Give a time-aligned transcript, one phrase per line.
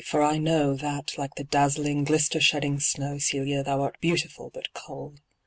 [0.03, 4.73] for I know That, like the dazzling, glister shedding snow, Celia, thou art beautiful, but
[4.73, 5.21] cold.